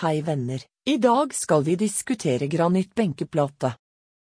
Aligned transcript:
Hei 0.00 0.22
venner, 0.22 0.62
i 0.86 0.96
dag 0.96 1.34
skal 1.34 1.62
vi 1.62 1.74
diskutere 1.76 2.46
granittbenkeplate. 2.46 3.72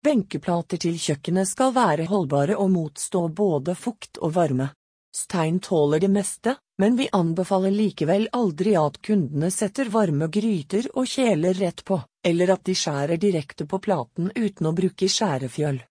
Benkeplater 0.04 0.80
til 0.80 0.96
kjøkkenet 0.96 1.50
skal 1.50 1.74
være 1.76 2.06
holdbare 2.08 2.56
og 2.56 2.70
motstå 2.72 3.26
både 3.36 3.74
fukt 3.76 4.22
og 4.24 4.32
varme. 4.38 4.70
Stein 5.12 5.58
tåler 5.60 6.00
det 6.00 6.08
meste, 6.14 6.54
men 6.80 6.96
vi 6.96 7.10
anbefaler 7.12 7.76
likevel 7.76 8.30
aldri 8.40 8.78
at 8.80 9.02
kundene 9.04 9.50
setter 9.52 9.92
varme 9.92 10.30
gryter 10.32 10.88
og 10.94 11.12
kjeler 11.12 11.60
rett 11.60 11.84
på, 11.84 11.98
eller 12.24 12.54
at 12.56 12.64
de 12.64 12.76
skjærer 12.80 13.20
direkte 13.20 13.68
på 13.68 13.82
platen 13.84 14.32
uten 14.38 14.70
å 14.70 14.74
bruke 14.78 15.12
skjærefjøl. 15.12 15.82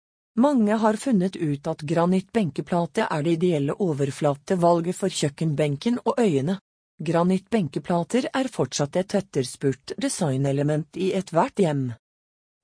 Mange 0.41 0.79
har 0.81 0.97
funnet 0.97 1.37
ut 1.37 1.69
at 1.69 1.85
granittbenkeplate 1.93 3.05
er 3.11 3.29
det 3.29 3.37
ideelle 3.37 3.77
overflatevalget 3.77 4.97
for 4.97 5.13
kjøkkenbenken 5.13 6.01
og 6.07 6.25
øyene. 6.25 6.57
Granittbenkeplater 6.99 8.27
er 8.35 8.49
fortsatt 8.51 8.97
et 8.99 9.15
etterspurt 9.15 9.93
designelement 10.03 10.97
i 10.99 11.13
ethvert 11.15 11.61
hjem. 11.63 11.93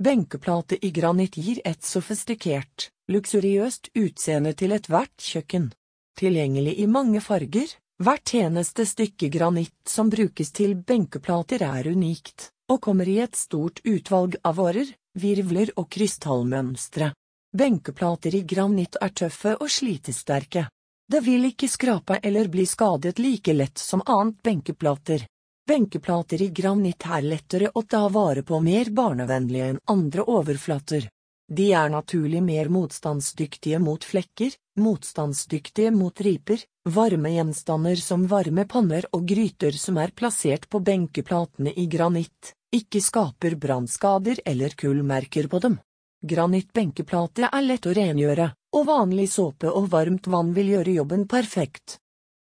Benkeplate 0.03 0.79
i 0.83 0.91
granitt 0.91 1.39
gir 1.39 1.61
et 1.65 1.87
sofistikert, 1.87 2.89
luksuriøst 3.07 3.93
utseende 3.95 4.53
til 4.59 4.75
ethvert 4.75 5.15
kjøkken. 5.23 5.71
Tilgjengelig 6.19 6.75
i 6.83 6.89
mange 6.91 7.23
farger, 7.23 7.71
hvert 8.03 8.35
eneste 8.35 8.89
stykke 8.91 9.31
granitt 9.31 9.87
som 9.87 10.11
brukes 10.11 10.51
til 10.51 10.75
benkeplater 10.75 11.63
er 11.63 11.87
unikt, 11.95 12.51
og 12.67 12.83
kommer 12.83 13.07
i 13.07 13.21
et 13.23 13.39
stort 13.39 13.85
utvalg 13.87 14.35
av 14.43 14.59
årer, 14.59 14.91
virvler 15.15 15.71
og 15.79 15.87
krystallmønstre. 15.95 17.13
Benkeplater 17.55 18.35
i 18.35 18.43
granitt 18.43 18.99
er 18.99 19.15
tøffe 19.15 19.55
og 19.61 19.71
slitesterke. 19.71 20.67
Det 21.13 21.21
vil 21.21 21.45
ikke 21.51 21.69
skrape 21.69 22.17
eller 22.23 22.49
bli 22.49 22.65
skadet 22.67 23.19
like 23.19 23.53
lett 23.53 23.79
som 23.79 24.03
annet 24.07 24.43
benkeplater. 24.43 25.27
Benkeplater 25.69 26.43
i 26.43 26.49
granitt 26.49 27.05
er 27.07 27.25
lettere 27.25 27.71
å 27.75 27.83
ta 27.83 28.07
vare 28.09 28.43
på 28.43 28.61
mer 28.61 28.91
barnevennlige 28.93 29.69
enn 29.73 29.83
andre 29.89 30.25
overflater. 30.29 31.09
De 31.53 31.71
er 31.77 31.91
naturlig 31.93 32.41
mer 32.43 32.69
motstandsdyktige 32.73 33.79
mot 33.79 34.05
flekker, 34.05 34.53
motstandsdyktige 34.81 35.91
mot 35.93 36.21
riper, 36.21 36.61
varme 36.89 37.33
gjenstander 37.35 38.01
som 38.01 38.25
varme 38.29 38.65
panner 38.65 39.05
og 39.13 39.27
gryter 39.29 39.77
som 39.77 40.01
er 40.01 40.13
plassert 40.17 40.69
på 40.73 40.81
benkeplatene 40.81 41.73
i 41.77 41.85
granitt, 41.87 42.55
ikke 42.73 43.01
skaper 43.05 43.57
brannskader 43.61 44.41
eller 44.45 44.73
kullmerker 44.73 45.49
på 45.53 45.61
dem. 45.61 45.79
Granittbenkeplate 46.25 47.51
er 47.53 47.65
lett 47.69 47.87
å 47.87 47.93
rengjøre, 47.93 48.49
og 48.75 48.87
vanlig 48.89 49.29
såpe 49.33 49.71
og 49.71 49.89
varmt 49.93 50.27
vann 50.31 50.53
vil 50.57 50.73
gjøre 50.75 50.97
jobben 50.99 51.27
perfekt. 51.31 51.99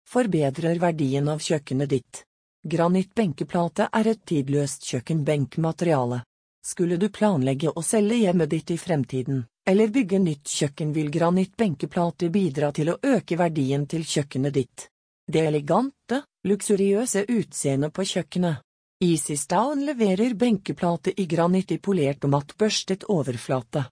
Forbedrer 0.07 0.79
verdien 0.81 1.27
av 1.29 1.43
kjøkkenet 1.43 1.89
ditt. 1.89 2.23
Granittbenkeplate 2.67 3.89
er 3.93 4.09
et 4.11 4.23
tidløst 4.25 4.87
kjøkkenbenkmateriale. 4.89 6.21
Skulle 6.65 6.97
du 6.97 7.07
planlegge 7.13 7.71
å 7.71 7.83
selge 7.85 8.17
hjemmet 8.19 8.51
ditt 8.51 8.71
i 8.75 8.77
fremtiden, 8.81 9.45
eller 9.67 9.93
bygge 9.93 10.19
nytt 10.19 10.51
kjøkken 10.51 10.93
vil 10.95 11.11
granittbenkeplate 11.13 12.31
bidra 12.33 12.71
til 12.75 12.91
å 12.91 12.99
øke 13.15 13.37
verdien 13.39 13.87
til 13.87 14.03
kjøkkenet 14.03 14.53
ditt. 14.53 14.87
Det 15.27 15.43
elegante, 15.47 16.23
luksuriøse 16.47 17.27
utseendet 17.27 17.93
på 17.93 18.07
kjøkkenet 18.07 18.63
EasyStown 18.99 19.85
leverer 19.85 20.33
benkeplate 20.33 21.11
i 21.21 21.27
granitt 21.29 21.71
i 21.71 21.77
polert 21.77 22.23
og 22.25 22.31
matt 22.33 22.53
børstet 22.57 23.03
overflate. 23.13 23.83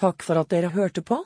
Takk 0.00 0.24
for 0.24 0.40
at 0.40 0.48
dere 0.48 0.70
hørte 0.72 1.02
på. 1.04 1.18